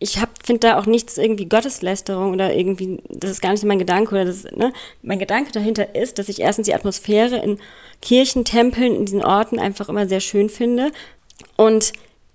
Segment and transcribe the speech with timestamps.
[0.00, 4.14] ich finde da auch nichts irgendwie Gotteslästerung oder irgendwie, das ist gar nicht mein Gedanke
[4.14, 4.72] oder das, ne?
[5.02, 7.58] Mein Gedanke dahinter ist, dass ich erstens die Atmosphäre in
[8.00, 10.92] Kirchen, Tempeln, in diesen Orten einfach immer sehr schön finde
[11.56, 11.92] und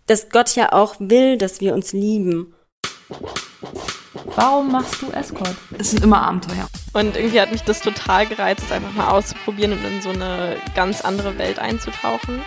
[0.08, 2.54] dass Gott ja auch will, dass wir uns lieben.
[4.36, 5.56] Warum machst du Escort?
[5.78, 6.68] Es sind immer Abenteuer.
[6.94, 10.58] Und irgendwie hat mich das total gereizt, es einfach mal auszuprobieren und in so eine
[10.76, 12.42] ganz andere Welt einzutauchen.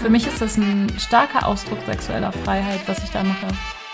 [0.00, 3.48] Für mich ist das ein starker Ausdruck sexueller Freiheit, was ich da mache.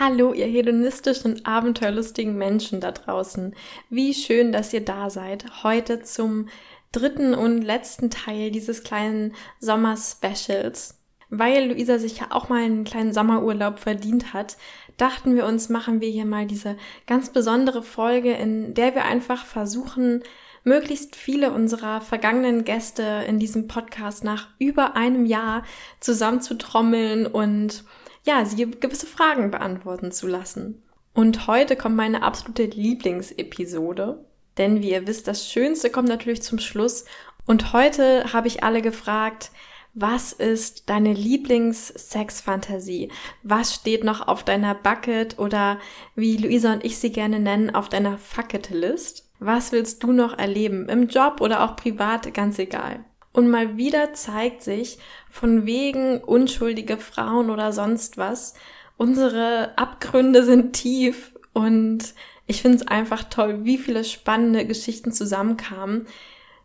[0.00, 3.56] Hallo, ihr hedonistischen abenteuerlustigen Menschen da draußen.
[3.90, 5.64] Wie schön, dass ihr da seid.
[5.64, 6.48] Heute zum
[6.92, 11.00] dritten und letzten Teil dieses kleinen Sommer-Specials.
[11.30, 14.56] Weil Luisa sich ja auch mal einen kleinen Sommerurlaub verdient hat,
[14.98, 16.76] dachten wir uns, machen wir hier mal diese
[17.08, 20.22] ganz besondere Folge, in der wir einfach versuchen,
[20.62, 25.64] möglichst viele unserer vergangenen Gäste in diesem Podcast nach über einem Jahr
[25.98, 27.82] zusammenzutrommeln und
[28.28, 30.82] ja, sie gewisse Fragen beantworten zu lassen.
[31.14, 34.22] Und heute kommt meine absolute Lieblingsepisode,
[34.58, 37.06] denn wie ihr wisst, das Schönste kommt natürlich zum Schluss.
[37.46, 39.50] Und heute habe ich alle gefragt,
[39.94, 43.10] was ist deine Lieblings-Sex-Fantasie?
[43.42, 45.78] Was steht noch auf deiner Bucket oder
[46.14, 49.30] wie Luisa und ich sie gerne nennen, auf deiner Fucket-List?
[49.38, 50.90] Was willst du noch erleben?
[50.90, 53.06] Im Job oder auch privat, ganz egal.
[53.32, 54.98] Und mal wieder zeigt sich,
[55.30, 58.54] von wegen unschuldige Frauen oder sonst was,
[58.96, 62.14] unsere Abgründe sind tief und
[62.46, 66.06] ich finde es einfach toll, wie viele spannende Geschichten zusammenkamen.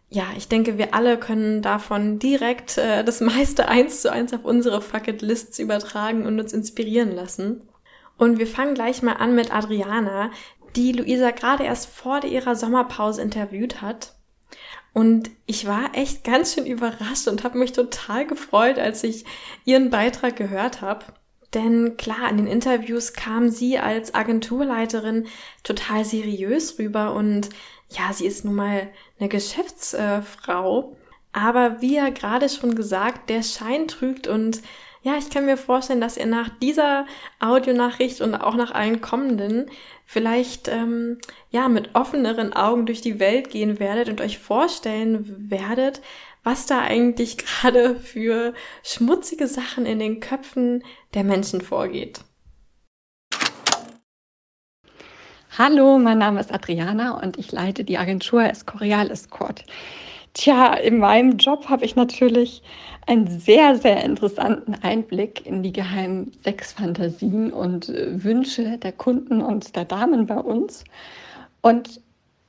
[0.10, 4.46] Ja, ich denke, wir alle können davon direkt äh, das meiste eins zu eins auf
[4.46, 7.68] unsere Fucket Lists übertragen und uns inspirieren lassen.
[8.18, 10.32] Und wir fangen gleich mal an mit Adriana,
[10.76, 14.14] die Luisa gerade erst vor ihrer Sommerpause interviewt hat.
[14.94, 19.26] Und ich war echt ganz schön überrascht und habe mich total gefreut, als ich
[19.66, 21.06] ihren Beitrag gehört habe.
[21.54, 25.28] Denn klar, in den Interviews kam sie als Agenturleiterin
[25.64, 27.50] total seriös rüber und
[27.90, 28.90] ja, sie ist nun mal
[29.20, 30.96] eine Geschäftsfrau.
[31.32, 34.62] Aber wie ja gerade schon gesagt, der Schein trügt und
[35.04, 37.06] ja, ich kann mir vorstellen, dass ihr nach dieser
[37.42, 39.70] Audionachricht und auch nach allen kommenden
[40.06, 41.18] vielleicht ähm,
[41.50, 46.02] ja mit offeneren Augen durch die Welt gehen werdet und euch vorstellen werdet,
[46.44, 52.22] was da eigentlich gerade für schmutzige Sachen in den Köpfen der Menschen vorgeht.
[55.58, 59.66] Hallo, mein Name ist Adriana und ich leite die Agentur Escorial Escort.
[60.34, 62.64] Tja, in meinem Job habe ich natürlich
[63.08, 69.76] einen sehr, sehr interessanten Einblick in die geheimen Sexfantasien und äh, Wünsche der Kunden und
[69.76, 70.84] der Damen bei uns.
[71.62, 72.02] Und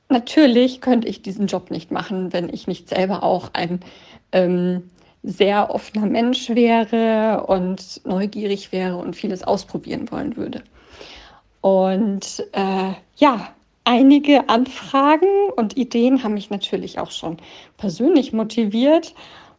[0.09, 3.79] natürlich könnte ich diesen Job nicht machen, wenn ich nicht selber auch ein
[4.31, 4.83] ähm,
[5.23, 10.63] sehr offener Mensch wäre und neugierig wäre und vieles ausprobieren wollen würde.
[11.61, 13.55] Und äh, ja,
[13.85, 17.37] einige Anfragen und Ideen haben mich natürlich auch schon
[17.77, 19.15] persönlich motiviert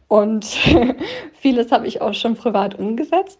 [0.08, 0.44] und
[1.34, 3.38] vieles habe ich auch schon privat umgesetzt.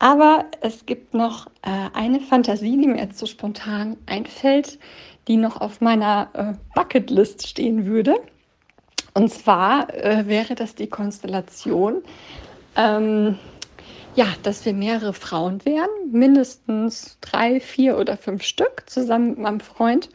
[0.00, 4.78] Aber es gibt noch äh, eine Fantasie, die mir jetzt so spontan einfällt,
[5.26, 8.16] die noch auf meiner äh, Bucketlist stehen würde.
[9.14, 12.02] Und zwar äh, wäre das die Konstellation,
[12.76, 13.38] ähm,
[14.14, 19.60] ja, dass wir mehrere Frauen wären, mindestens drei, vier oder fünf Stück zusammen mit meinem
[19.60, 20.10] Freund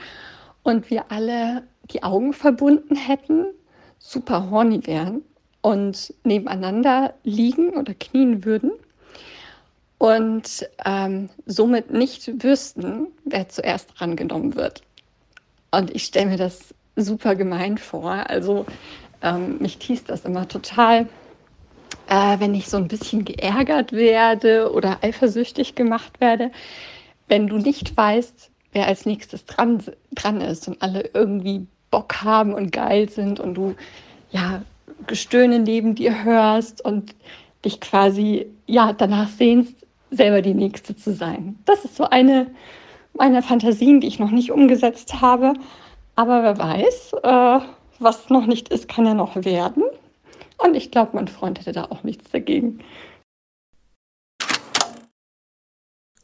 [0.64, 3.48] und wir alle die Augen verbunden hätten,
[4.00, 5.24] super horny wären
[5.64, 8.74] und nebeneinander liegen oder knien würden
[9.98, 14.84] und ähm, somit nicht wüssten, wer zuerst rangenommen wird.
[15.72, 18.12] Und ich stelle mir das super gemein vor.
[18.30, 18.68] Also
[19.24, 21.08] ähm, mich tiest das immer total
[22.08, 26.52] äh, wenn ich so ein bisschen geärgert werde oder eifersüchtig gemacht werde,
[27.28, 32.54] wenn du nicht weißt, wer als nächstes dran, dran ist und alle irgendwie Bock haben
[32.54, 33.76] und geil sind und du
[34.32, 34.64] ja
[35.08, 37.16] Gestöhne neben dir hörst und
[37.66, 39.76] dich quasi ja danach sehnst,
[40.12, 41.58] selber die nächste zu sein.
[41.66, 42.48] Das ist so eine
[43.14, 45.54] meiner Fantasien, die ich noch nicht umgesetzt habe.
[46.16, 47.60] Aber wer weiß, äh,
[48.00, 49.84] was noch nicht ist, kann ja noch werden.
[50.58, 52.80] Und ich glaube, mein Freund hätte da auch nichts dagegen.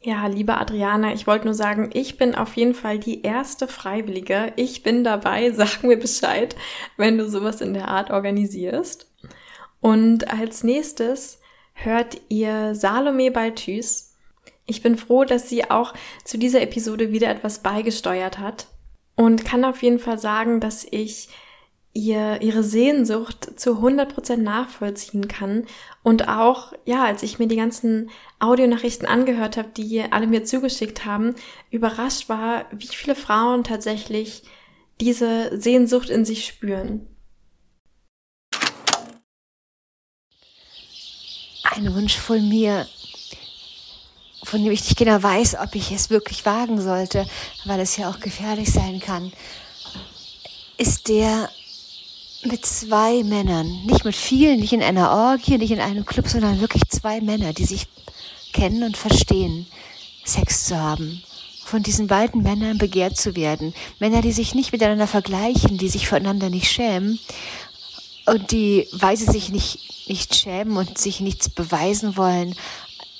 [0.02, 4.54] Ja, liebe Adriana, ich wollte nur sagen, ich bin auf jeden Fall die erste Freiwillige.
[4.56, 6.56] Ich bin dabei, sag mir Bescheid,
[6.96, 9.06] wenn du sowas in der Art organisierst.
[9.80, 11.40] Und als nächstes
[11.74, 14.16] hört ihr Salome Balthus.
[14.64, 15.92] Ich bin froh, dass sie auch
[16.24, 18.68] zu dieser Episode wieder etwas beigesteuert hat
[19.16, 21.28] und kann auf jeden Fall sagen, dass ich
[21.92, 25.66] ihr ihre Sehnsucht zu 100% nachvollziehen kann
[26.04, 31.04] und auch ja, als ich mir die ganzen Audionachrichten angehört habe, die alle mir zugeschickt
[31.04, 31.34] haben,
[31.70, 34.44] überrascht war, wie viele Frauen tatsächlich
[35.00, 37.06] diese Sehnsucht in sich spüren.
[41.64, 42.86] Ein Wunsch von mir,
[44.44, 47.26] von dem ich nicht genau weiß, ob ich es wirklich wagen sollte,
[47.64, 49.32] weil es ja auch gefährlich sein kann,
[50.76, 51.50] ist der
[52.42, 56.60] mit zwei Männern, nicht mit vielen, nicht in einer Orgie, nicht in einem Club, sondern
[56.60, 57.86] wirklich zwei Männer, die sich
[58.52, 59.66] kennen und verstehen,
[60.24, 61.22] Sex zu haben.
[61.64, 63.74] Von diesen beiden Männern begehrt zu werden.
[63.98, 67.20] Männer, die sich nicht miteinander vergleichen, die sich voneinander nicht schämen
[68.26, 72.56] und die, weil sie sich nicht, nicht schämen und sich nichts beweisen wollen,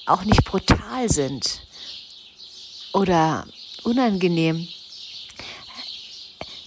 [0.07, 1.61] auch nicht brutal sind
[2.93, 3.47] oder
[3.85, 4.67] unangenehm.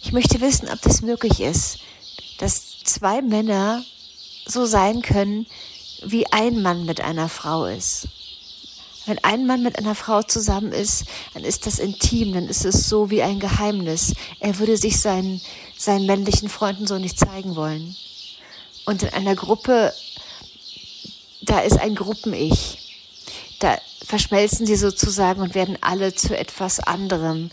[0.02, 1.80] Ich möchte wissen, ob das möglich ist
[2.38, 3.84] dass zwei Männer
[4.46, 5.46] so sein können,
[6.04, 8.08] wie ein Mann mit einer Frau ist.
[9.06, 12.88] Wenn ein Mann mit einer Frau zusammen ist, dann ist das intim, dann ist es
[12.88, 14.14] so wie ein Geheimnis.
[14.40, 15.42] Er würde sich seinen,
[15.78, 17.98] seinen männlichen Freunden so nicht zeigen wollen.
[18.86, 19.94] Und in einer Gruppe,
[21.42, 22.80] da ist ein Gruppen-Ich.
[23.60, 27.52] Da verschmelzen sie sozusagen und werden alle zu etwas anderem.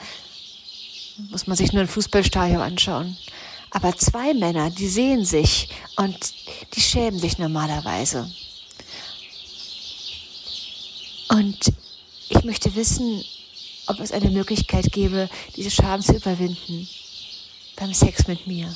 [1.31, 3.17] Muss man sich nur ein Fußballstadion anschauen.
[3.71, 6.19] Aber zwei Männer, die sehen sich und
[6.75, 8.31] die schämen sich normalerweise.
[11.29, 11.73] Und
[12.29, 13.25] ich möchte wissen,
[13.87, 16.89] ob es eine Möglichkeit gäbe, diese Scham zu überwinden
[17.77, 18.75] beim Sex mit mir.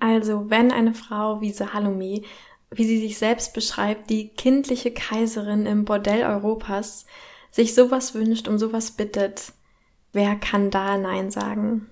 [0.00, 2.22] Also, wenn eine Frau wie Salome,
[2.70, 7.06] wie sie sich selbst beschreibt, die kindliche Kaiserin im Bordell Europas,
[7.54, 9.52] sich sowas wünscht, um sowas bittet,
[10.12, 11.88] wer kann da Nein sagen?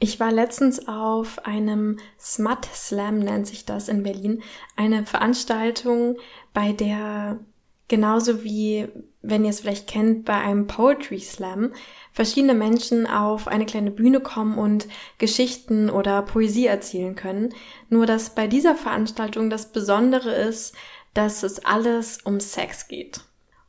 [0.00, 4.42] Ich war letztens auf einem Smut Slam, nennt sich das in Berlin,
[4.74, 6.16] eine Veranstaltung,
[6.52, 7.38] bei der
[7.86, 8.88] genauso wie,
[9.22, 11.72] wenn ihr es vielleicht kennt, bei einem Poetry Slam
[12.10, 14.88] verschiedene Menschen auf eine kleine Bühne kommen und
[15.18, 17.54] Geschichten oder Poesie erzählen können.
[17.90, 20.74] Nur dass bei dieser Veranstaltung das Besondere ist,
[21.14, 23.20] dass es alles um Sex geht.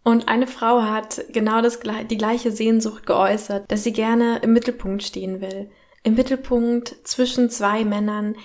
[0.10, 1.80] Und eine Frau hat genau das,
[2.10, 5.70] die gleiche Sehnsucht geäußert, dass sie gerne im Mittelpunkt stehen will.
[6.02, 8.36] Im Mittelpunkt zwischen zwei Männern,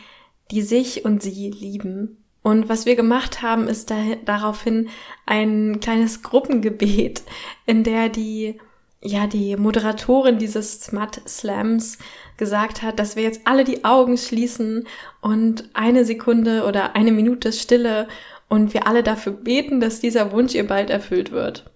[0.51, 2.23] die sich und sie lieben.
[2.43, 3.97] Und was wir gemacht haben, ist da,
[4.27, 4.91] daraufhin
[5.25, 7.23] ein kleines Gruppengebet,
[7.65, 8.61] in der die,
[9.01, 11.97] ja, die Moderatorin dieses Smut Slams
[12.37, 14.87] gesagt hat, dass wir jetzt alle die Augen schließen
[15.23, 18.07] und eine Sekunde oder eine Minute Stille
[18.49, 21.71] und wir alle dafür beten, dass dieser Wunsch ihr bald erfüllt wird.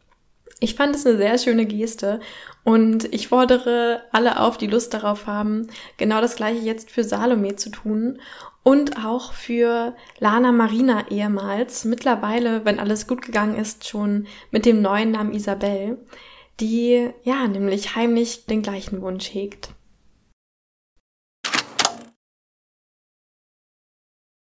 [0.61, 2.21] Ich fand es eine sehr schöne Geste
[2.65, 7.55] und ich fordere alle auf, die Lust darauf haben, genau das gleiche jetzt für Salome
[7.57, 8.19] zu tun
[8.65, 14.83] und auch für Lana Marina ehemals, mittlerweile, wenn alles gut gegangen ist, schon mit dem
[14.83, 15.99] neuen Namen Isabel,
[16.61, 19.71] die ja nämlich heimlich den gleichen Wunsch hegt.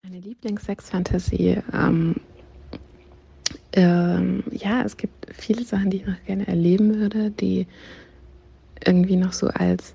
[0.08, 1.62] Meine Lieblingssexfantasie.
[1.72, 2.14] Ähm,
[3.72, 7.66] ähm, ja, es gibt viele Sachen, die ich noch gerne erleben würde, die
[8.84, 9.94] irgendwie noch so als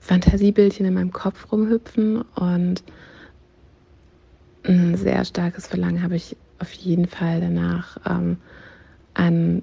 [0.00, 2.20] Fantasiebildchen in meinem Kopf rumhüpfen.
[2.20, 2.84] Und
[4.64, 8.36] ein sehr starkes Verlangen habe ich auf jeden Fall danach, ähm,
[9.14, 9.62] einen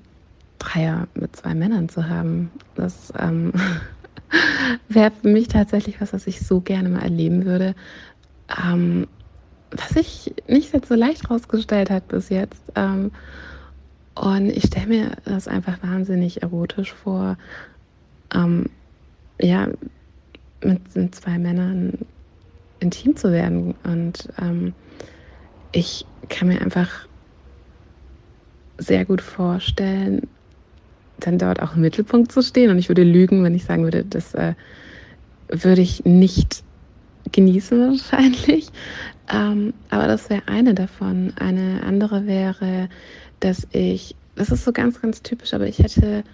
[0.57, 2.49] Dreier mit zwei Männern zu haben.
[2.73, 3.53] Das ähm,
[4.87, 7.75] wäre für mich tatsächlich was, was ich so gerne mal erleben würde.
[8.49, 9.05] Ähm,
[9.75, 12.61] was sich nicht so leicht rausgestellt hat bis jetzt.
[12.75, 13.11] Ähm,
[14.15, 17.37] und ich stelle mir das einfach wahnsinnig erotisch vor,
[18.33, 18.67] ähm,
[19.39, 19.67] ja,
[20.63, 21.97] mit, mit, zwei Männern
[22.79, 23.73] intim zu werden.
[23.83, 24.73] Und ähm,
[25.71, 27.07] ich kann mir einfach
[28.77, 30.27] sehr gut vorstellen,
[31.19, 32.69] dann dort auch im Mittelpunkt zu stehen.
[32.69, 34.53] Und ich würde lügen, wenn ich sagen würde, das äh,
[35.47, 36.63] würde ich nicht
[37.33, 38.71] genießen wahrscheinlich.
[39.29, 41.33] Ähm, aber das wäre eine davon.
[41.37, 42.89] Eine andere wäre,
[43.41, 46.25] dass ich, das ist so ganz, ganz typisch, aber ich hätte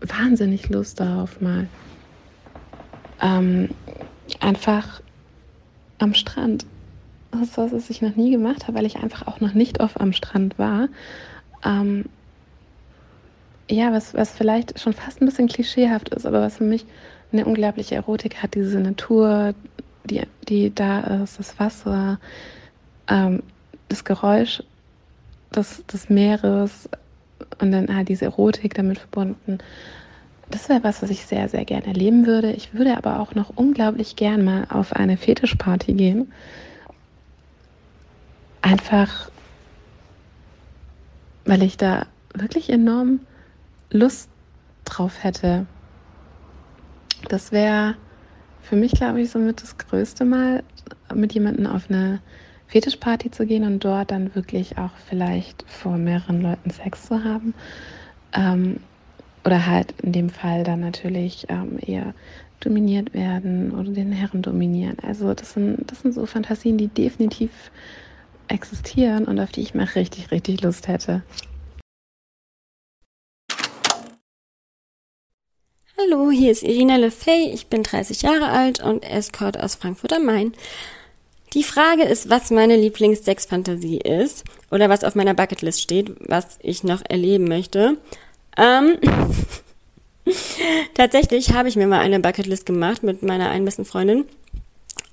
[0.00, 1.70] wahnsinnig Lust darauf mal.
[3.20, 3.70] Ähm,
[4.40, 5.02] einfach
[5.98, 6.66] am Strand
[7.42, 10.00] ist was, was ich noch nie gemacht habe, weil ich einfach auch noch nicht oft
[10.00, 10.88] am Strand war.
[11.64, 12.06] Ähm,
[13.70, 16.86] ja, was, was vielleicht schon fast ein bisschen klischeehaft ist, aber was für mich
[17.32, 19.54] eine unglaubliche Erotik hat, diese Natur,
[20.04, 22.18] die, die da ist, das Wasser,
[23.08, 23.42] ähm,
[23.88, 24.62] das Geräusch
[25.54, 26.88] des, des Meeres
[27.60, 29.58] und dann halt diese Erotik damit verbunden.
[30.50, 32.52] Das wäre was, was ich sehr, sehr gerne erleben würde.
[32.52, 36.32] Ich würde aber auch noch unglaublich gern mal auf eine Fetischparty gehen.
[38.62, 39.30] Einfach,
[41.44, 43.20] weil ich da wirklich enorm
[43.90, 44.28] Lust
[44.84, 45.66] drauf hätte.
[47.28, 47.96] Das wäre
[48.62, 50.62] für mich, glaube ich, somit das größte Mal,
[51.14, 52.20] mit jemandem auf eine
[52.68, 57.54] Fetischparty zu gehen und dort dann wirklich auch vielleicht vor mehreren Leuten Sex zu haben.
[58.32, 58.80] Ähm,
[59.44, 62.14] oder halt in dem Fall dann natürlich ähm, eher
[62.60, 64.96] dominiert werden oder den Herren dominieren.
[65.06, 67.50] Also das sind, das sind so Fantasien, die definitiv
[68.48, 71.22] existieren und auf die ich mal richtig, richtig Lust hätte.
[75.98, 80.26] Hallo, hier ist Irina Lefey, ich bin 30 Jahre alt und Escort aus Frankfurt am
[80.26, 80.52] Main.
[81.54, 86.84] Die Frage ist, was meine Lieblings-Sex-Fantasie ist oder was auf meiner Bucketlist steht, was ich
[86.84, 87.96] noch erleben möchte.
[88.58, 88.98] Ähm,
[90.94, 94.26] tatsächlich habe ich mir mal eine Bucketlist gemacht mit meiner einen besten Freundin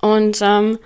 [0.01, 0.77] und ähm,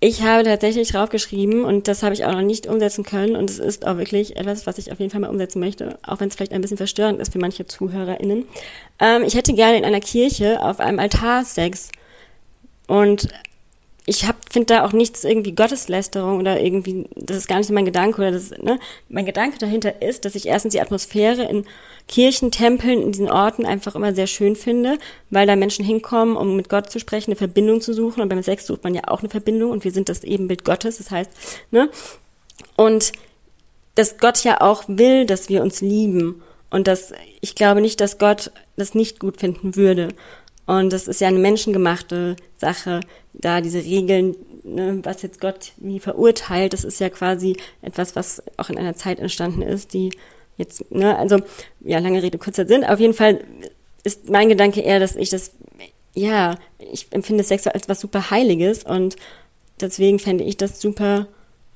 [0.00, 3.58] ich habe tatsächlich draufgeschrieben und das habe ich auch noch nicht umsetzen können und es
[3.58, 6.36] ist auch wirklich etwas, was ich auf jeden Fall mal umsetzen möchte, auch wenn es
[6.36, 8.46] vielleicht ein bisschen verstörend ist für manche ZuhörerInnen.
[8.98, 11.90] Ähm, ich hätte gerne in einer Kirche auf einem Altar Sex
[12.86, 13.28] und
[14.10, 17.84] ich finde da auch nichts irgendwie Gotteslästerung oder irgendwie, das ist gar nicht so mein
[17.84, 18.80] Gedanke oder das, ne?
[19.08, 21.64] Mein Gedanke dahinter ist, dass ich erstens die Atmosphäre in
[22.08, 24.98] Kirchen, Tempeln, in diesen Orten einfach immer sehr schön finde,
[25.30, 28.42] weil da Menschen hinkommen, um mit Gott zu sprechen, eine Verbindung zu suchen und beim
[28.42, 31.30] Sex sucht man ja auch eine Verbindung und wir sind das Ebenbild Gottes, das heißt,
[31.70, 31.88] ne?
[32.74, 33.12] Und
[33.94, 38.18] dass Gott ja auch will, dass wir uns lieben und dass ich glaube nicht, dass
[38.18, 40.08] Gott das nicht gut finden würde.
[40.66, 43.00] Und das ist ja eine menschengemachte Sache,
[43.32, 44.34] da diese Regeln,
[44.64, 48.94] ne, was jetzt Gott wie verurteilt, das ist ja quasi etwas, was auch in einer
[48.94, 50.10] Zeit entstanden ist, die
[50.56, 51.38] jetzt, ne, also,
[51.80, 52.84] ja, lange Rede, kurzer Sinn.
[52.84, 53.42] Auf jeden Fall
[54.04, 55.52] ist mein Gedanke eher, dass ich das,
[56.14, 59.16] ja, ich empfinde Sex als was super Heiliges und
[59.80, 61.26] deswegen fände ich das super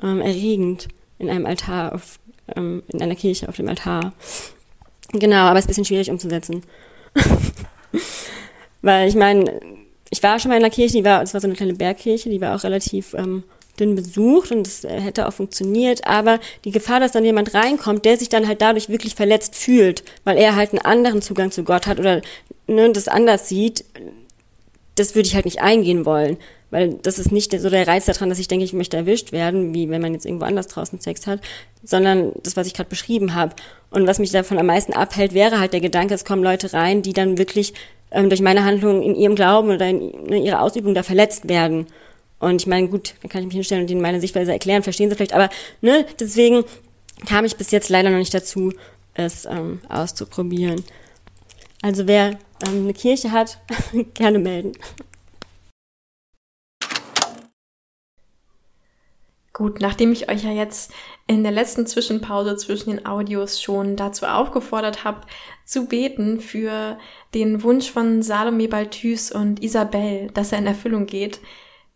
[0.02, 2.18] ähm, erregend in einem Altar, auf,
[2.56, 4.12] ähm, in einer Kirche auf dem Altar.
[5.12, 6.62] Genau, aber es ist ein bisschen schwierig umzusetzen.
[8.82, 9.60] Weil ich meine,
[10.14, 12.30] ich war schon mal in einer Kirche, die war, es war so eine kleine Bergkirche,
[12.30, 13.42] die war auch relativ ähm,
[13.80, 18.04] dünn besucht und es äh, hätte auch funktioniert, aber die Gefahr, dass dann jemand reinkommt,
[18.04, 21.64] der sich dann halt dadurch wirklich verletzt fühlt, weil er halt einen anderen Zugang zu
[21.64, 22.22] Gott hat oder
[22.68, 23.84] ne, das anders sieht,
[24.94, 26.36] das würde ich halt nicht eingehen wollen.
[26.70, 29.74] Weil das ist nicht so der Reiz daran, dass ich denke, ich möchte erwischt werden,
[29.74, 31.40] wie wenn man jetzt irgendwo anders draußen Sex hat,
[31.84, 33.54] sondern das, was ich gerade beschrieben habe.
[33.90, 37.02] Und was mich davon am meisten abhält, wäre halt der Gedanke, es kommen Leute rein,
[37.02, 37.74] die dann wirklich
[38.14, 41.48] ähm, durch meine Handlung in ihrem Glauben oder in, in ne, ihrer Ausübung da verletzt
[41.48, 41.86] werden.
[42.38, 45.10] Und ich meine, gut, dann kann ich mich hinstellen und ihnen meine Sichtweise erklären, verstehen
[45.10, 46.64] sie vielleicht, aber ne, deswegen
[47.26, 48.72] kam ich bis jetzt leider noch nicht dazu,
[49.14, 50.82] es ähm, auszuprobieren.
[51.82, 53.58] Also wer ähm, eine Kirche hat,
[54.14, 54.72] gerne melden.
[59.52, 60.92] Gut, nachdem ich euch ja jetzt
[61.28, 65.20] in der letzten Zwischenpause zwischen den Audios schon dazu aufgefordert habe,
[65.64, 66.98] zu beten für
[67.34, 71.40] den Wunsch von Salome Balthus und Isabel, dass er in Erfüllung geht,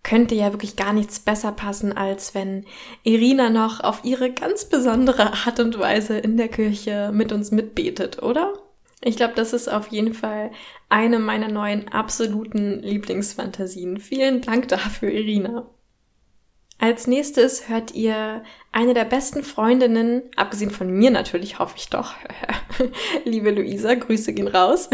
[0.02, 2.64] könnte ja wirklich gar nichts besser passen, als wenn
[3.02, 8.22] Irina noch auf ihre ganz besondere Art und Weise in der Kirche mit uns mitbetet,
[8.22, 8.54] oder?
[9.02, 10.50] Ich glaube, das ist auf jeden Fall
[10.88, 13.98] eine meiner neuen absoluten Lieblingsfantasien.
[13.98, 15.66] Vielen Dank dafür, Irina.
[16.80, 22.14] Als nächstes hört ihr eine der besten Freundinnen, abgesehen von mir natürlich, hoffe ich doch.
[23.24, 24.88] Liebe Luisa, Grüße gehen raus.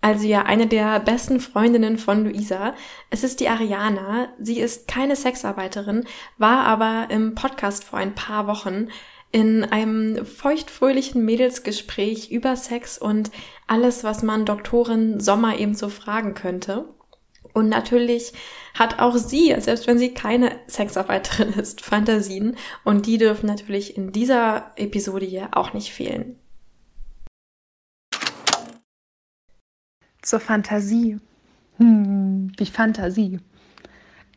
[0.00, 2.74] also ja, eine der besten Freundinnen von Luisa.
[3.08, 4.30] Es ist die Ariana.
[4.40, 6.06] Sie ist keine Sexarbeiterin,
[6.38, 8.88] war aber im Podcast vor ein paar Wochen
[9.30, 13.30] in einem feuchtfröhlichen Mädelsgespräch über Sex und
[13.68, 16.86] alles, was man Doktorin Sommer eben so fragen könnte.
[17.56, 18.34] Und natürlich
[18.74, 22.54] hat auch sie, selbst wenn sie keine Sexarbeiterin ist, Fantasien.
[22.84, 26.38] Und die dürfen natürlich in dieser Episode hier auch nicht fehlen.
[30.20, 31.18] Zur Fantasie.
[31.78, 33.40] Hm, die Fantasie.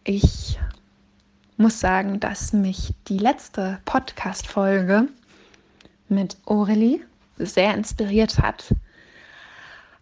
[0.05, 0.57] Ich
[1.57, 5.09] muss sagen, dass mich die letzte Podcast-Folge
[6.07, 7.01] mit Aurelie
[7.35, 8.73] sehr inspiriert hat.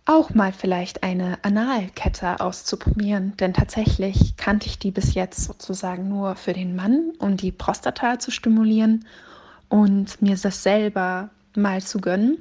[0.07, 6.35] Auch mal vielleicht eine Analkette auszuprobieren, denn tatsächlich kannte ich die bis jetzt sozusagen nur
[6.35, 9.05] für den Mann, um die Prostata zu stimulieren
[9.69, 12.37] und mir das selber mal zu gönnen,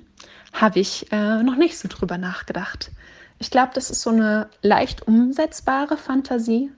[0.52, 2.92] habe ich äh, noch nicht so drüber nachgedacht.
[3.38, 6.70] Ich glaube, das ist so eine leicht umsetzbare Fantasie.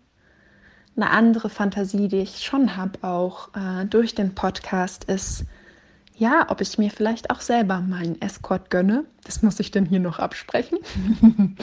[0.97, 5.45] Eine andere Fantasie, die ich schon habe, auch äh, durch den Podcast, ist,
[6.18, 9.04] ja, ob ich mir vielleicht auch selber meinen Escort gönne.
[9.25, 10.78] Das muss ich denn hier noch absprechen.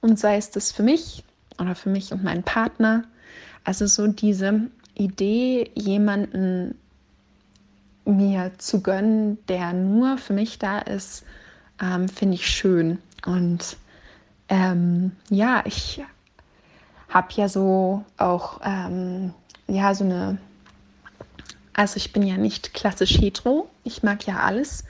[0.00, 1.24] und sei es das für mich
[1.58, 3.04] oder für mich und meinen Partner.
[3.64, 6.76] Also so diese Idee, jemanden
[8.04, 11.24] mir zu gönnen, der nur für mich da ist,
[11.80, 12.98] ähm, finde ich schön.
[13.26, 13.76] Und
[14.48, 16.02] ähm, ja, ich
[17.08, 19.34] habe ja so auch ähm,
[19.68, 20.38] ja so eine
[21.80, 24.84] also ich bin ja nicht klassisch hetero, ich mag ja alles.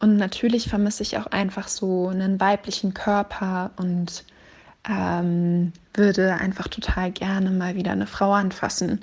[0.00, 4.24] Und natürlich vermisse ich auch einfach so einen weiblichen Körper und
[4.88, 9.00] ähm, würde einfach total gerne mal wieder eine Frau anfassen.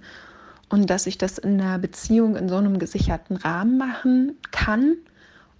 [0.70, 4.96] Und dass ich das in einer Beziehung in so einem gesicherten Rahmen machen kann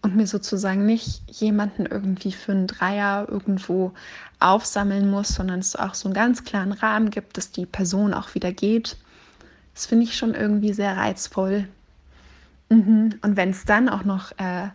[0.02, 3.92] und mir sozusagen nicht jemanden irgendwie für einen Dreier irgendwo
[4.40, 8.36] aufsammeln muss, sondern es auch so einen ganz klaren Rahmen gibt, dass die Person auch
[8.36, 8.98] wieder geht
[9.76, 11.68] das finde ich schon irgendwie sehr reizvoll.
[12.70, 13.16] Mhm.
[13.22, 14.70] Und wenn es dann auch noch äh,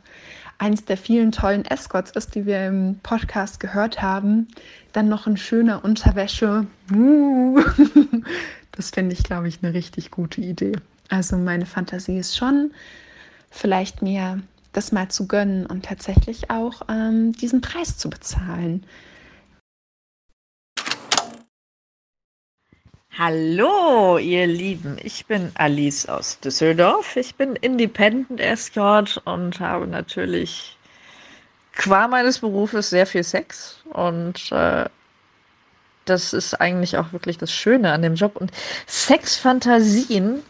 [0.59, 4.49] eins der vielen tollen Escorts ist, die wir im Podcast gehört haben,
[4.93, 6.67] dann noch ein schöner Unterwäsche.
[6.93, 7.61] Uh.
[8.73, 10.77] das finde ich, glaube ich, eine richtig gute Idee.
[11.09, 12.73] Also meine Fantasie ist schon,
[13.51, 14.43] vielleicht mir
[14.73, 18.85] das mal zu gönnen und tatsächlich auch ähm, diesen Preis zu bezahlen.
[23.19, 24.97] Hallo, ihr Lieben.
[25.03, 27.17] Ich bin Alice aus Düsseldorf.
[27.17, 30.79] Ich bin Independent Escort und habe natürlich
[31.73, 33.81] qua meines Berufes sehr viel Sex.
[33.93, 34.89] Und äh,
[36.05, 38.37] das ist eigentlich auch wirklich das Schöne an dem Job.
[38.37, 38.53] Und
[38.87, 40.45] Sexfantasien,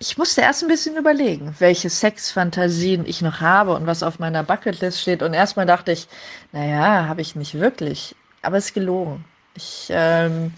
[0.00, 4.42] ich musste erst ein bisschen überlegen, welche Sexfantasien ich noch habe und was auf meiner
[4.42, 5.22] Bucketlist steht.
[5.22, 6.08] Und erstmal dachte ich,
[6.50, 8.16] naja, habe ich nicht wirklich.
[8.42, 9.24] Aber es ist gelogen.
[9.54, 9.86] Ich.
[9.90, 10.52] Ähm,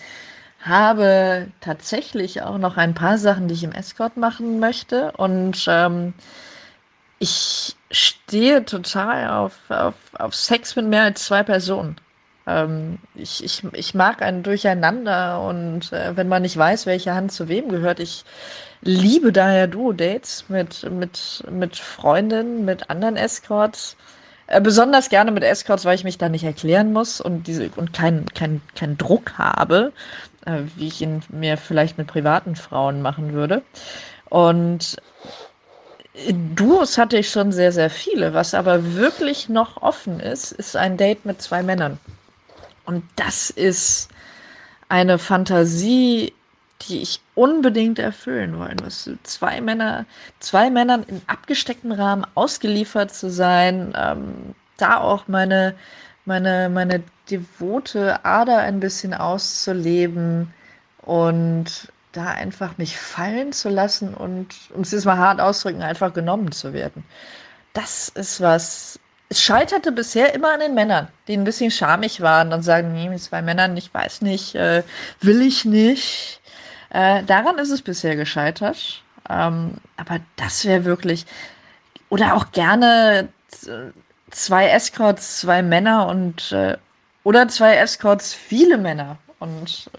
[0.62, 5.12] habe tatsächlich auch noch ein paar Sachen, die ich im Escort machen möchte.
[5.12, 6.14] Und ähm,
[7.18, 11.96] ich stehe total auf, auf, auf Sex mit mehr als zwei Personen.
[12.46, 17.32] Ähm, ich, ich, ich mag ein Durcheinander und äh, wenn man nicht weiß, welche Hand
[17.32, 18.24] zu wem gehört, ich
[18.80, 23.96] liebe daher Duo-Dates mit, mit, mit Freundinnen, mit anderen Escorts.
[24.52, 27.92] Äh, besonders gerne mit Escorts, weil ich mich da nicht erklären muss und diese und
[27.92, 29.92] keinen kein, kein Druck habe
[30.46, 33.62] äh, wie ich ihn mir vielleicht mit privaten Frauen machen würde.
[34.28, 34.96] Und
[36.54, 38.34] Duos hatte ich schon sehr, sehr viele.
[38.34, 41.98] Was aber wirklich noch offen ist, ist ein Date mit zwei Männern.
[42.84, 44.08] Und das ist
[44.88, 46.34] eine Fantasie,
[46.88, 49.08] die ich unbedingt erfüllen wollen muss.
[49.22, 50.06] Zwei Männer,
[50.40, 55.74] zwei Männern in abgestecktem Rahmen ausgeliefert zu sein, ähm, da auch meine,
[56.24, 60.52] meine, meine devote Ader ein bisschen auszuleben
[61.02, 66.12] und da einfach nicht fallen zu lassen und, um es jetzt mal hart ausdrücken, einfach
[66.12, 67.04] genommen zu werden.
[67.72, 68.98] Das ist was.
[69.30, 73.08] Es scheiterte bisher immer an den Männern, die ein bisschen schamig waren und sagen, nee,
[73.08, 74.82] mit zwei Männern, ich weiß nicht, äh,
[75.22, 76.41] will ich nicht.
[76.92, 79.02] Äh, daran ist es bisher gescheitert.
[79.28, 81.26] Ähm, aber das wäre wirklich,
[82.08, 83.28] oder auch gerne
[84.30, 86.76] zwei Escorts, zwei Männer und äh,
[87.24, 89.90] oder zwei Escorts, viele Männer und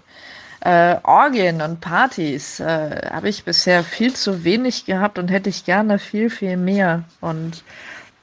[0.62, 5.66] äh, Orgien und Partys äh, habe ich bisher viel zu wenig gehabt und hätte ich
[5.66, 7.04] gerne viel, viel mehr.
[7.22, 7.64] Und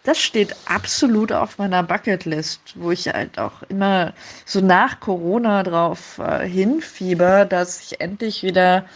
[0.05, 4.13] das steht absolut auf meiner Bucketlist, wo ich halt auch immer
[4.47, 8.87] so nach Corona drauf äh, hinfieber, dass ich endlich wieder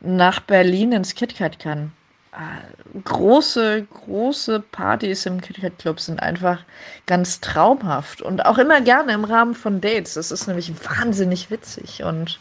[0.00, 1.92] nach Berlin ins KitKat kann.
[2.32, 6.62] Äh, große, große Partys im KitKat Club sind einfach
[7.06, 10.14] ganz traumhaft und auch immer gerne im Rahmen von Dates.
[10.14, 12.38] Das ist nämlich wahnsinnig witzig und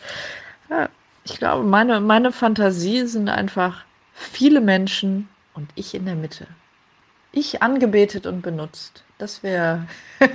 [0.70, 0.90] ja,
[1.24, 6.48] ich glaube, meine, meine Fantasie sind einfach viele Menschen und ich in der Mitte.
[7.32, 9.04] Ich angebetet und benutzt.
[9.18, 9.86] Das wäre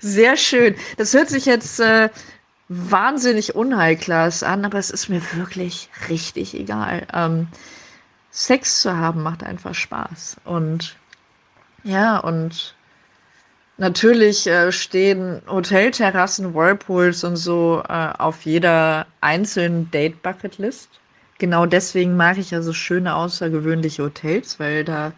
[0.00, 0.76] sehr schön.
[0.96, 2.10] Das hört sich jetzt äh,
[2.68, 7.06] wahnsinnig unheilklar an, aber es ist mir wirklich richtig egal.
[7.12, 7.48] Ähm,
[8.30, 10.36] Sex zu haben macht einfach Spaß.
[10.44, 10.96] Und
[11.84, 12.74] ja, und
[13.76, 20.88] natürlich äh, stehen Hotelterrassen, Whirlpools und so äh, auf jeder einzelnen Date-Bucket-List.
[21.38, 25.12] Genau deswegen mag ich ja so schöne außergewöhnliche Hotels, weil da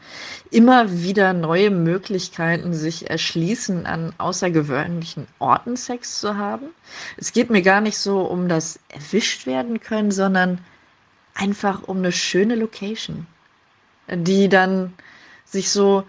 [0.50, 6.66] immer wieder neue Möglichkeiten sich erschließen, an außergewöhnlichen Orten Sex zu haben.
[7.16, 10.58] Es geht mir gar nicht so um das erwischt werden können, sondern
[11.34, 13.26] einfach um eine schöne Location,
[14.08, 14.92] die dann
[15.44, 16.04] sich so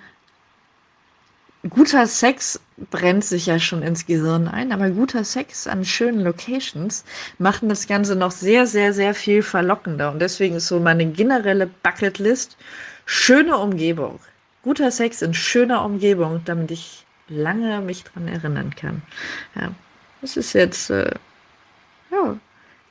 [1.70, 2.60] guter Sex
[2.91, 7.04] brennt sich ja schon ins Gehirn ein, aber guter Sex an schönen Locations
[7.39, 10.12] machen das Ganze noch sehr, sehr, sehr viel verlockender.
[10.12, 12.58] Und deswegen ist so meine generelle Bucketlist
[13.06, 14.20] schöne Umgebung.
[14.63, 19.02] Guter Sex in schöner Umgebung, damit ich lange mich dran erinnern kann.
[19.56, 19.72] Ja,
[20.22, 21.12] das ist jetzt äh,
[22.12, 22.38] ja,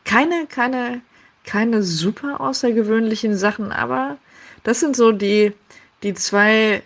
[0.05, 1.01] keine, keine,
[1.45, 4.19] keine super außergewöhnlichen Sachen, aber
[4.65, 5.53] das sind so die,
[6.03, 6.83] die zwei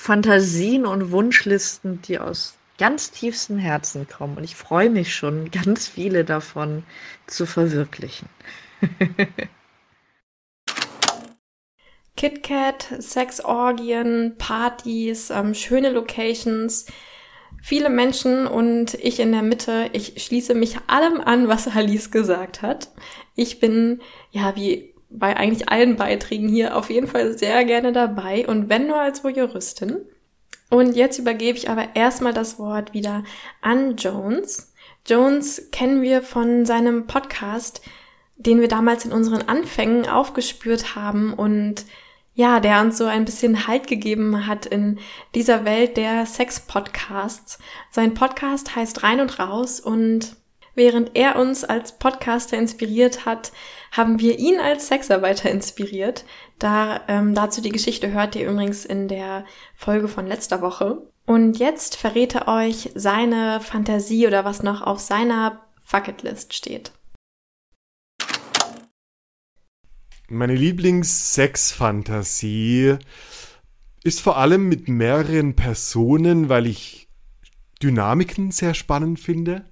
[0.00, 4.38] Fantasien und Wunschlisten, die aus ganz tiefstem Herzen kommen.
[4.38, 6.84] Und ich freue mich schon, ganz viele davon
[7.26, 8.26] zu verwirklichen.
[12.16, 16.86] KitKat, Sexorgien, Partys, ähm, schöne Locations,
[17.62, 19.90] viele Menschen und ich in der Mitte.
[19.92, 22.88] Ich schließe mich allem an, was Alice gesagt hat.
[23.36, 28.46] Ich bin, ja, wie bei eigentlich allen Beiträgen hier auf jeden Fall sehr gerne dabei
[28.46, 29.98] und wenn nur als Voyeuristin.
[30.70, 33.24] Und jetzt übergebe ich aber erstmal das Wort wieder
[33.60, 34.72] an Jones.
[35.06, 37.82] Jones kennen wir von seinem Podcast,
[38.36, 41.84] den wir damals in unseren Anfängen aufgespürt haben und
[42.34, 44.98] ja, der uns so ein bisschen Halt gegeben hat in
[45.34, 47.58] dieser Welt der Sex-Podcasts.
[47.90, 50.36] Sein Podcast heißt Rein und Raus und
[50.74, 53.52] während er uns als Podcaster inspiriert hat,
[53.92, 56.24] haben wir ihn als Sexarbeiter inspiriert.
[56.58, 61.02] Da ähm, dazu die Geschichte hört ihr übrigens in der Folge von letzter Woche.
[61.26, 66.92] Und jetzt verrät er euch seine Fantasie oder was noch auf seiner Bucketlist steht.
[70.28, 72.98] Meine Lieblings-Sex-Fantasie
[74.04, 77.08] ist vor allem mit mehreren Personen, weil ich
[77.82, 79.69] Dynamiken sehr spannend finde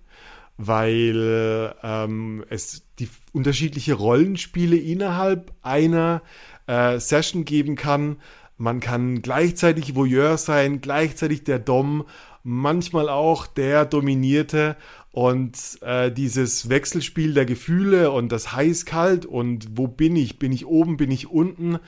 [0.58, 6.20] weil ähm, es die unterschiedliche Rollenspiele innerhalb einer
[6.66, 8.16] äh, Session geben kann.
[8.56, 12.04] Man kann gleichzeitig Voyeur sein, gleichzeitig der Dom,
[12.42, 14.76] manchmal auch der Dominierte.
[15.12, 20.66] Und äh, dieses Wechselspiel der Gefühle und das heiß-kalt und wo bin ich, bin ich
[20.66, 21.78] oben, bin ich unten,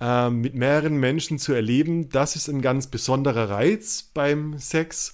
[0.00, 5.12] äh, mit mehreren Menschen zu erleben, das ist ein ganz besonderer Reiz beim Sex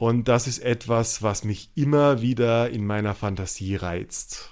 [0.00, 4.48] und das ist etwas, was mich immer wieder in meiner Fantasie reizt.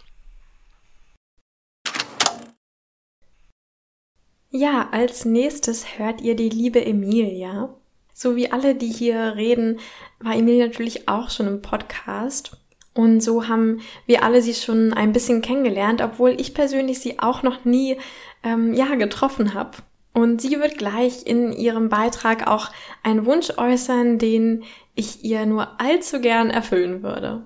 [4.51, 7.75] Ja, als nächstes hört ihr die liebe Emilia.
[8.13, 9.81] So wie alle, die hier reden,
[10.21, 12.59] war Emilia natürlich auch schon im Podcast.
[12.93, 17.43] Und so haben wir alle sie schon ein bisschen kennengelernt, obwohl ich persönlich sie auch
[17.43, 17.97] noch nie
[18.43, 19.79] ähm, ja getroffen habe.
[20.13, 22.71] Und sie wird gleich in ihrem Beitrag auch
[23.03, 27.45] einen Wunsch äußern, den ich ihr nur allzu gern erfüllen würde.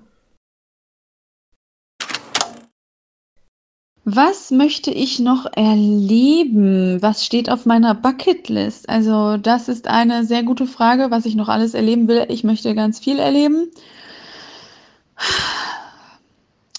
[4.05, 7.01] Was möchte ich noch erleben?
[7.01, 8.89] Was steht auf meiner Bucketlist?
[8.89, 12.25] Also, das ist eine sehr gute Frage, was ich noch alles erleben will.
[12.27, 13.71] Ich möchte ganz viel erleben.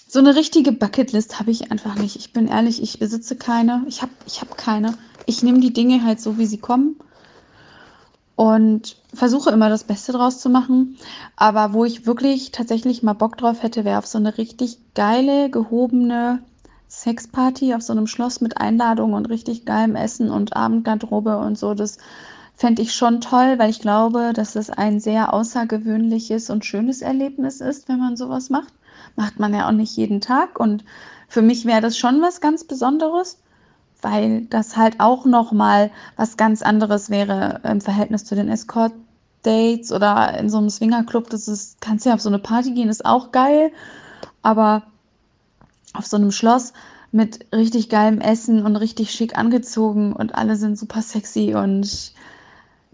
[0.07, 2.15] So eine richtige Bucketlist habe ich einfach nicht.
[2.15, 3.83] Ich bin ehrlich, ich besitze keine.
[3.87, 4.95] Ich habe ich hab keine.
[5.25, 6.95] Ich nehme die Dinge halt so, wie sie kommen
[8.35, 10.97] und versuche immer das Beste draus zu machen.
[11.35, 15.49] Aber wo ich wirklich tatsächlich mal Bock drauf hätte, wäre auf so eine richtig geile,
[15.49, 16.43] gehobene
[16.89, 21.73] Sexparty auf so einem Schloss mit Einladung und richtig geilem Essen und Abendgarderobe und so.
[21.73, 21.97] Das
[22.55, 27.61] fände ich schon toll, weil ich glaube, dass es ein sehr außergewöhnliches und schönes Erlebnis
[27.61, 28.73] ist, wenn man sowas macht.
[29.15, 30.59] Macht man ja auch nicht jeden Tag.
[30.59, 30.83] Und
[31.27, 33.39] für mich wäre das schon was ganz Besonderes
[34.05, 38.93] weil das halt auch noch mal was ganz anderes wäre im Verhältnis zu den Escort
[39.41, 41.29] Dates oder in so einem Swingerclub.
[41.31, 43.71] Das ist, kannst ja auf so eine Party gehen, ist auch geil,
[44.43, 44.83] aber
[45.93, 46.73] auf so einem Schloss
[47.11, 52.13] mit richtig geilem Essen und richtig schick angezogen und alle sind super sexy und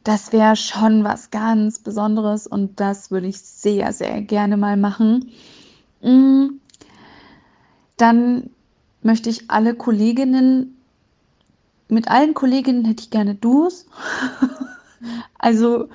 [0.06, 5.30] das wäre schon was ganz Besonderes und das würde ich sehr, sehr gerne mal machen.
[6.02, 6.46] Mm.
[7.98, 8.50] Dann
[9.04, 10.81] möchte ich alle Kolleginnen
[11.92, 13.86] mit allen Kolleginnen hätte ich gerne Duos.
[15.38, 15.90] also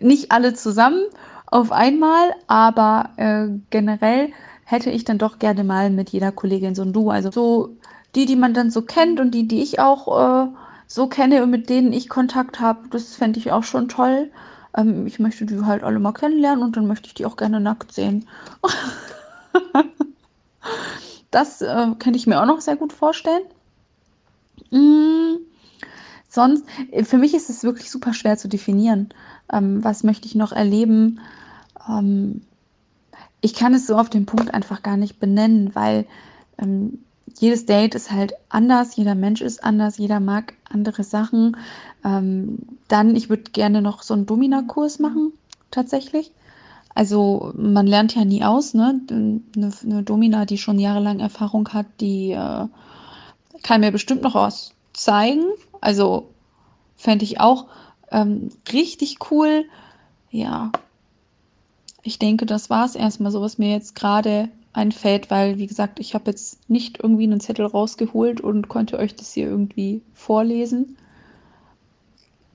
[0.00, 1.02] nicht alle zusammen
[1.46, 4.30] auf einmal, aber äh, generell
[4.64, 7.10] hätte ich dann doch gerne mal mit jeder Kollegin so ein Duo.
[7.10, 7.76] Also so
[8.14, 10.48] die, die man dann so kennt und die, die ich auch äh,
[10.86, 14.30] so kenne und mit denen ich Kontakt habe, das fände ich auch schon toll.
[14.76, 17.60] Ähm, ich möchte die halt alle mal kennenlernen und dann möchte ich die auch gerne
[17.60, 18.28] nackt sehen.
[21.30, 23.42] das äh, könnte ich mir auch noch sehr gut vorstellen.
[24.70, 25.36] Mm,
[26.28, 29.10] sonst, äh, für mich ist es wirklich super schwer zu definieren.
[29.52, 31.20] Ähm, was möchte ich noch erleben?
[31.88, 32.42] Ähm,
[33.40, 36.06] ich kann es so auf den Punkt einfach gar nicht benennen, weil
[36.58, 36.98] ähm,
[37.38, 41.56] jedes Date ist halt anders, jeder Mensch ist anders, jeder mag andere Sachen.
[42.04, 45.32] Ähm, dann, ich würde gerne noch so einen Domina-Kurs machen,
[45.70, 46.32] tatsächlich.
[46.94, 49.00] Also man lernt ja nie aus, ne?
[49.10, 49.40] Eine,
[49.84, 52.66] eine Domina, die schon jahrelang Erfahrung hat, die äh,
[53.62, 55.44] kann mir bestimmt noch was zeigen.
[55.80, 56.30] Also
[56.96, 57.66] fände ich auch
[58.10, 59.64] ähm, richtig cool.
[60.30, 60.70] Ja,
[62.02, 65.98] ich denke, das war es erstmal so, was mir jetzt gerade einfällt, weil, wie gesagt,
[65.98, 70.96] ich habe jetzt nicht irgendwie einen Zettel rausgeholt und konnte euch das hier irgendwie vorlesen.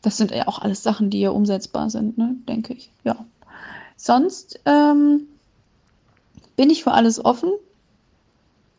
[0.01, 2.35] Das sind ja auch alles Sachen, die ja umsetzbar sind, ne?
[2.47, 2.91] denke ich.
[3.03, 3.25] Ja.
[3.97, 5.27] Sonst ähm,
[6.55, 7.51] bin ich für alles offen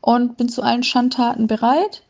[0.01, 2.03] und bin zu allen Schandtaten bereit.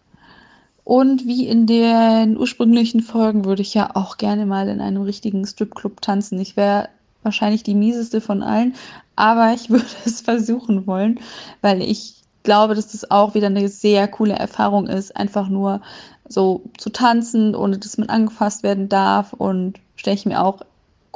[0.86, 5.44] Und wie in den ursprünglichen Folgen würde ich ja auch gerne mal in einem richtigen
[5.44, 6.38] Stripclub tanzen.
[6.38, 6.88] Ich wäre
[7.24, 8.76] wahrscheinlich die mieseste von allen,
[9.16, 11.18] aber ich würde es versuchen wollen,
[11.60, 15.80] weil ich glaube, dass das auch wieder eine sehr coole Erfahrung ist, einfach nur
[16.28, 20.60] so zu tanzen, ohne dass man angefasst werden darf und stelle ich mir auch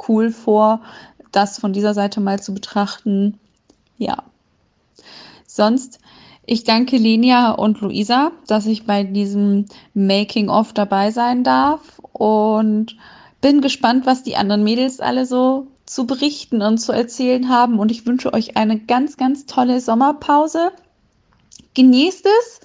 [0.09, 0.81] cool vor,
[1.31, 3.39] das von dieser Seite mal zu betrachten.
[3.97, 4.17] Ja.
[5.47, 5.99] Sonst,
[6.51, 12.97] ich danke Lenia und Luisa, dass ich bei diesem Making-of dabei sein darf und
[13.39, 17.79] bin gespannt, was die anderen Mädels alle so zu berichten und zu erzählen haben.
[17.79, 20.73] Und ich wünsche euch eine ganz, ganz tolle Sommerpause.
[21.73, 22.59] Genießt es.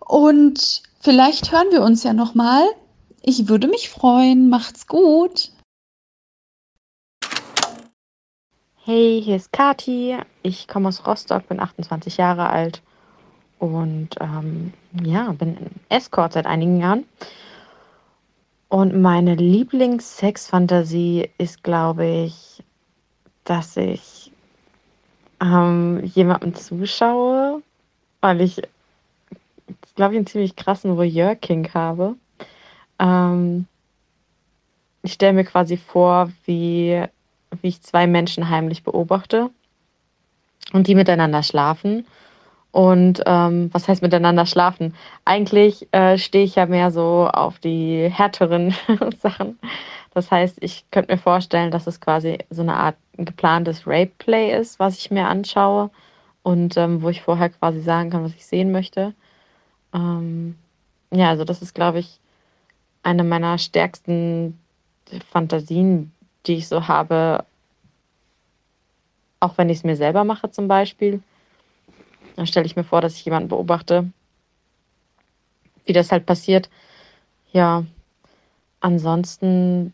[0.00, 2.64] Und vielleicht hören wir uns ja noch mal.
[3.22, 4.48] Ich würde mich freuen.
[4.48, 5.52] Macht's gut.
[8.84, 10.16] Hey, hier ist Kati.
[10.42, 12.82] Ich komme aus Rostock, bin 28 Jahre alt
[13.60, 14.72] und ähm,
[15.04, 15.56] ja, bin
[15.88, 17.04] Escort seit einigen Jahren.
[18.68, 22.64] Und meine Lieblings-Sex-Fantasie ist, glaube ich,
[23.44, 24.32] dass ich
[25.40, 27.62] ähm, jemandem zuschaue,
[28.20, 28.62] weil ich,
[29.94, 32.16] glaube ich, einen ziemlich krassen Voyeur-King habe.
[32.98, 33.68] Ähm,
[35.02, 37.06] ich stelle mir quasi vor, wie,
[37.60, 39.50] wie ich zwei Menschen heimlich beobachte
[40.72, 42.06] und die miteinander schlafen
[42.72, 44.94] und ähm, was heißt miteinander schlafen?
[45.26, 48.74] Eigentlich äh, stehe ich ja mehr so auf die härteren
[49.20, 49.58] Sachen.
[50.14, 54.78] Das heißt, ich könnte mir vorstellen, dass es quasi so eine Art geplantes Rape-Play ist,
[54.78, 55.90] was ich mir anschaue
[56.42, 59.14] und ähm, wo ich vorher quasi sagen kann, was ich sehen möchte.
[59.94, 60.56] Ähm,
[61.10, 62.20] ja, also das ist, glaube ich,
[63.02, 64.58] eine meiner stärksten
[65.30, 66.12] Fantasien,
[66.46, 67.44] die ich so habe,
[69.40, 71.22] auch wenn ich es mir selber mache zum Beispiel
[72.36, 74.10] dann stelle ich mir vor, dass ich jemanden beobachte,
[75.84, 76.70] wie das halt passiert.
[77.52, 77.84] Ja,
[78.80, 79.92] ansonsten,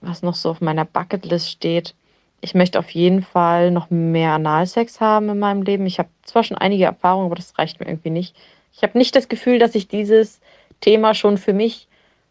[0.00, 1.94] was noch so auf meiner Bucketlist steht,
[2.40, 5.86] ich möchte auf jeden Fall noch mehr Analsex haben in meinem Leben.
[5.86, 8.36] Ich habe zwar schon einige Erfahrungen, aber das reicht mir irgendwie nicht.
[8.72, 10.40] Ich habe nicht das Gefühl, dass ich dieses
[10.80, 11.88] Thema schon für mich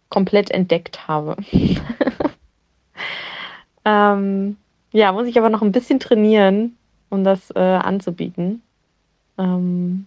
[0.09, 1.35] komplett entdeckt habe.
[3.85, 4.57] ähm,
[4.91, 6.77] ja, muss ich aber noch ein bisschen trainieren,
[7.09, 8.61] um das äh, anzubieten
[9.37, 10.05] ähm,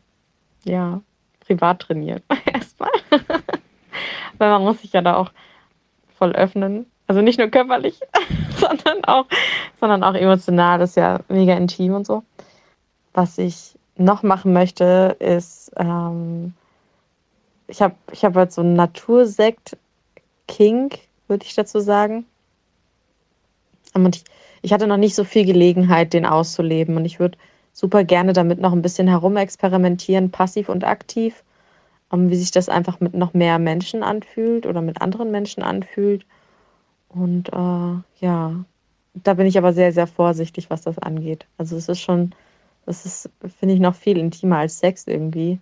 [0.65, 1.01] ja,
[1.41, 2.23] privat trainiert.
[2.53, 2.91] Erstmal.
[4.39, 5.31] Weil man muss sich ja da auch
[6.17, 6.87] voll öffnen.
[7.07, 8.01] Also nicht nur körperlich,
[8.57, 9.27] sondern auch,
[9.81, 10.79] sondern auch emotional.
[10.79, 12.23] Das ist ja mega intim und so.
[13.15, 16.55] Was ich noch machen möchte, ist, ähm,
[17.67, 19.77] ich habe ich hab halt so einen Natursekt
[20.47, 22.27] Kink, würde ich dazu sagen.
[23.95, 24.25] Und ich,
[24.63, 26.97] ich hatte noch nicht so viel Gelegenheit, den auszuleben.
[26.97, 27.39] Und ich würde
[27.73, 31.45] super gerne damit noch ein bisschen herumexperimentieren, passiv und aktiv,
[32.11, 35.63] um, ähm, wie sich das einfach mit noch mehr Menschen anfühlt oder mit anderen Menschen
[35.63, 36.27] anfühlt.
[37.09, 38.65] Und äh, ja,
[39.15, 41.47] da bin ich aber sehr, sehr vorsichtig, was das angeht.
[41.57, 42.35] Also es ist schon,
[42.87, 45.61] das ist, finde ich, noch viel intimer als Sex irgendwie.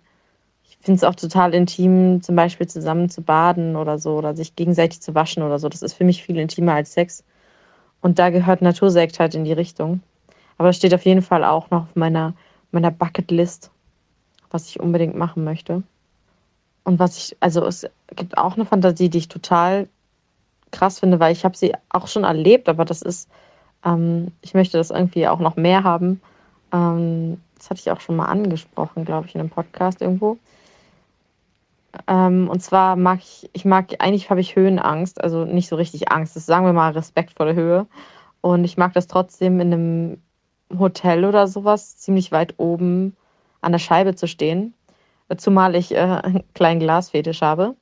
[0.63, 4.55] Ich finde es auch total intim, zum Beispiel zusammen zu baden oder so oder sich
[4.55, 5.69] gegenseitig zu waschen oder so.
[5.69, 7.23] Das ist für mich viel intimer als Sex.
[8.01, 10.01] Und da gehört Natursekt halt in die Richtung.
[10.57, 12.33] Aber das steht auf jeden Fall auch noch auf meiner,
[12.71, 13.71] meiner Bucketlist,
[14.49, 15.83] was ich unbedingt machen möchte.
[16.83, 19.87] Und was ich, also es gibt auch eine Fantasie, die ich total
[20.71, 23.29] krass finde, weil ich habe sie auch schon erlebt, aber das ist,
[23.85, 26.21] ähm, ich möchte das irgendwie auch noch mehr haben.
[26.71, 30.37] Ähm, das hatte ich auch schon mal angesprochen, glaube ich, in einem Podcast irgendwo.
[32.07, 36.11] Ähm, und zwar mag ich, ich mag, eigentlich habe ich Höhenangst, also nicht so richtig
[36.11, 37.87] Angst, das sagen wir mal Respekt vor der Höhe.
[38.41, 40.21] Und ich mag das trotzdem in einem
[40.77, 43.15] Hotel oder sowas, ziemlich weit oben
[43.61, 44.73] an der Scheibe zu stehen.
[45.37, 47.75] Zumal ich äh, einen kleinen Glasfetisch habe,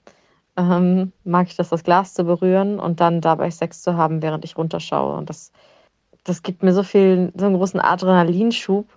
[0.58, 4.46] ähm, mag ich das, das Glas zu berühren und dann dabei Sex zu haben, während
[4.46, 5.16] ich runterschaue.
[5.18, 5.52] Und das,
[6.24, 8.88] das gibt mir so viel, so einen großen Adrenalinschub,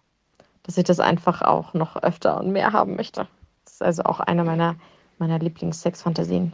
[0.63, 3.27] dass ich das einfach auch noch öfter und mehr haben möchte.
[3.65, 4.77] Das ist also auch eine meiner,
[5.21, 6.53] meiner Lieblings-Sex-Fantasien.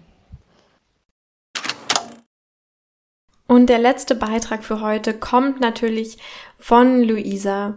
[3.47, 6.19] Und der letzte Beitrag für heute kommt natürlich
[6.59, 7.77] von Luisa.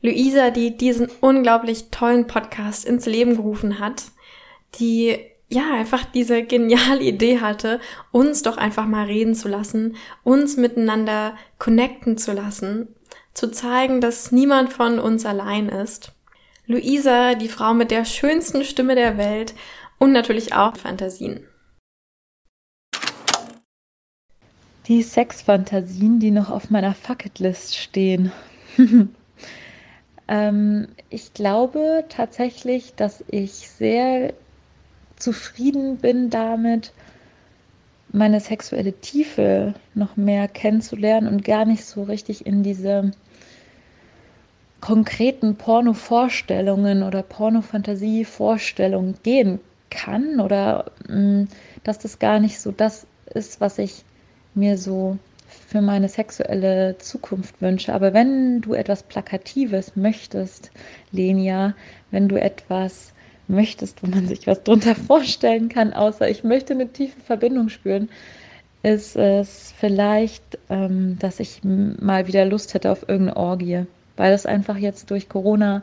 [0.00, 4.04] Luisa, die diesen unglaublich tollen Podcast ins Leben gerufen hat,
[4.76, 7.80] die ja einfach diese geniale Idee hatte,
[8.10, 12.88] uns doch einfach mal reden zu lassen, uns miteinander connecten zu lassen,
[13.34, 16.12] zu zeigen, dass niemand von uns allein ist.
[16.66, 19.54] Luisa, die Frau mit der schönsten Stimme der Welt
[20.02, 21.46] und natürlich auch Fantasien.
[24.88, 28.32] Die Sexfantasien, die noch auf meiner Fucketlist stehen.
[30.26, 34.34] ähm, ich glaube tatsächlich, dass ich sehr
[35.14, 36.92] zufrieden bin damit,
[38.10, 43.12] meine sexuelle Tiefe noch mehr kennenzulernen und gar nicht so richtig in diese
[44.80, 49.60] konkreten Porno-Vorstellungen oder Pornofantasie-Vorstellungen gehen
[49.92, 51.48] kann oder mh, mm,
[51.84, 54.04] dass das gar nicht so das ist, was ich
[54.54, 55.18] mir so
[55.68, 57.92] für meine sexuelle Zukunft wünsche.
[57.92, 60.70] Aber wenn du etwas Plakatives möchtest,
[61.10, 61.74] Lenia,
[62.10, 63.12] wenn du etwas
[63.48, 68.08] möchtest, wo man sich was drunter vorstellen kann, außer ich möchte eine tiefe Verbindung spüren,
[68.82, 74.46] ist es vielleicht, ähm, dass ich mal wieder Lust hätte auf irgendeine Orgie, weil das
[74.46, 75.82] einfach jetzt durch Corona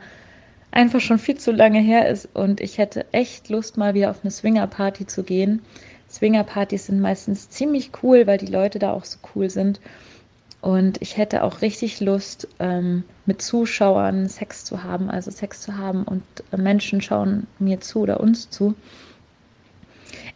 [0.71, 4.21] einfach schon viel zu lange her ist und ich hätte echt Lust, mal wieder auf
[4.23, 5.61] eine Swingerparty zu gehen
[6.09, 9.79] Swingerpartys sind meistens ziemlich cool, weil die Leute da auch so cool sind.
[10.61, 15.77] Und ich hätte auch richtig Lust, ähm, mit Zuschauern Sex zu haben, also Sex zu
[15.77, 18.75] haben und äh, Menschen schauen mir zu oder uns zu.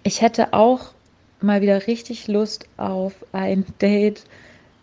[0.03, 0.93] Ich hätte auch
[1.41, 4.23] mal wieder richtig Lust auf ein Date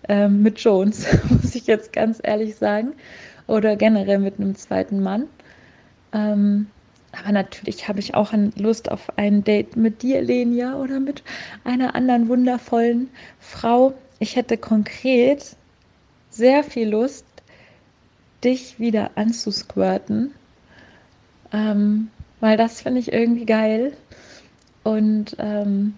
[0.09, 2.93] ähm, mit Jones, muss ich jetzt ganz ehrlich sagen.
[3.47, 5.27] Oder generell mit einem zweiten Mann.
[6.13, 6.67] Ähm,
[7.13, 11.23] aber natürlich habe ich auch Lust auf ein Date mit dir, Lenia, oder mit
[11.65, 13.09] einer anderen wundervollen
[13.41, 13.95] Frau.
[14.19, 15.57] Ich hätte konkret
[16.31, 17.25] sehr viel Lust,
[18.45, 20.33] dich wieder anzusquirten,
[21.53, 23.93] ähm, weil das finde ich irgendwie geil.
[24.83, 25.95] Und ähm,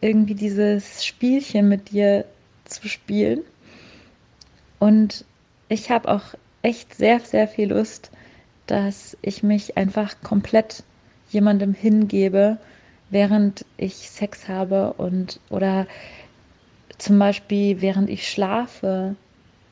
[0.00, 2.24] irgendwie dieses Spielchen mit dir
[2.64, 3.42] zu spielen.
[4.78, 5.24] Und
[5.68, 8.10] ich habe auch echt sehr, sehr viel Lust,
[8.68, 10.84] dass ich mich einfach komplett
[11.30, 12.58] jemandem hingebe,
[13.10, 15.86] während ich Sex habe und oder
[16.98, 19.16] zum Beispiel während ich schlafe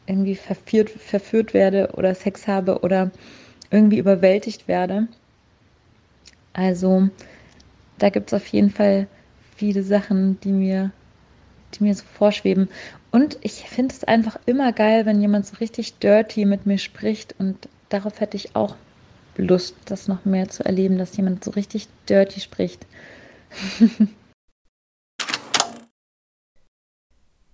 [0.07, 3.11] irgendwie verführt, verführt werde oder Sex habe oder
[3.71, 5.09] irgendwie überwältigt werde.
[6.53, 7.09] Also
[7.99, 9.09] da gibt es auf jeden Fall
[9.57, 10.91] viele Sachen, die mir,
[11.75, 12.69] die mir so vorschweben.
[13.11, 17.35] Und ich finde es einfach immer geil, wenn jemand so richtig dirty mit mir spricht
[17.39, 18.77] und darauf hätte ich auch
[19.43, 22.87] Lust, das noch mehr zu erleben, dass jemand so richtig dirty spricht.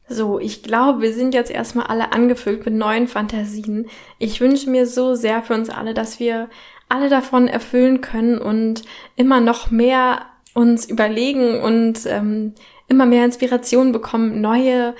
[0.09, 3.89] So, ich glaube, wir sind jetzt erstmal alle angefüllt mit neuen Fantasien.
[4.19, 6.51] Ich wünsche mir so sehr für uns alle, dass wir
[6.91, 8.83] alle davon erfüllen können und
[9.17, 12.53] immer noch mehr uns überlegen und ähm,
[12.89, 14.95] immer mehr Inspiration bekommen, neue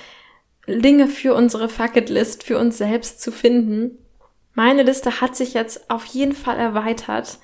[0.67, 3.99] Dinge für unsere Fucketlist, für uns selbst zu finden.
[4.55, 7.39] Meine Liste hat sich jetzt auf jeden Fall erweitert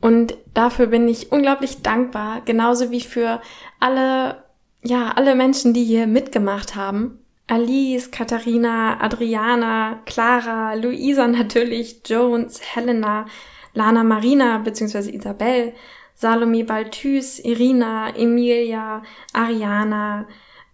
[0.00, 3.40] und dafür bin ich unglaublich dankbar, genauso wie für
[3.80, 4.44] alle,
[4.82, 7.24] ja, alle Menschen, die hier mitgemacht haben.
[7.46, 13.26] Alice, Katharina, Adriana, Clara, Luisa natürlich, Jones, Helena,
[13.74, 15.10] Lana Marina bzw.
[15.10, 15.72] Isabel,
[16.14, 20.26] Salome Balthus, Irina, Emilia, Ariana.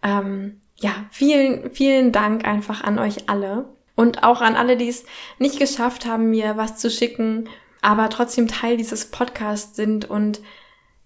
[0.03, 3.67] Ähm, ja, vielen, vielen Dank einfach an euch alle.
[4.01, 5.05] Und auch an alle, die es
[5.39, 7.51] nicht geschafft haben, mir was zu schicken,
[7.83, 10.41] aber trotzdem Teil dieses Podcasts sind und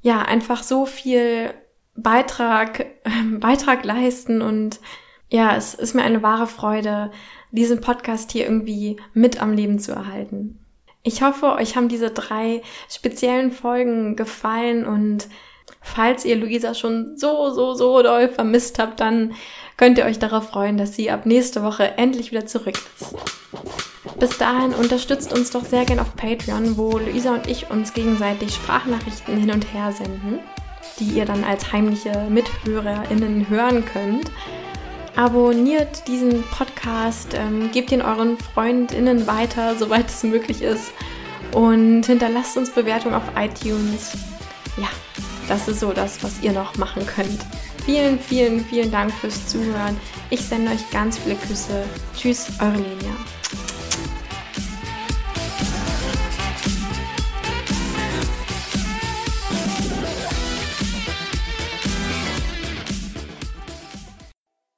[0.01, 1.53] ja, einfach so viel
[1.97, 2.87] Beitrag,
[3.41, 4.79] Beitrag leisten und
[5.29, 7.11] ja, es ist mir eine wahre Freude,
[7.51, 10.61] diesen Podcast hier irgendwie mit am Leben zu erhalten.
[11.03, 15.27] Ich hoffe, euch haben diese drei speziellen Folgen gefallen und
[15.81, 19.35] falls ihr Luisa schon so, so, so doll vermisst habt, dann
[19.77, 23.15] könnt ihr euch darauf freuen, dass sie ab nächste Woche endlich wieder zurück ist.
[24.19, 28.55] Bis dahin unterstützt uns doch sehr gern auf Patreon, wo Luisa und ich uns gegenseitig
[28.55, 30.41] Sprachnachrichten hin und her senden,
[30.99, 34.31] die ihr dann als heimliche MithörerInnen hören könnt.
[35.17, 40.93] Abonniert diesen Podcast, ähm, gebt ihn euren FreundInnen weiter, soweit es möglich ist.
[41.53, 44.17] und hinterlasst uns Bewertungen auf iTunes.
[44.77, 44.89] Ja,
[45.49, 47.41] das ist so das, was ihr noch machen könnt.
[47.85, 49.97] Vielen, vielen, vielen Dank fürs Zuhören.
[50.31, 51.85] Ich sende euch ganz viele Küsse.
[52.17, 53.15] Tschüss, eure Lenia.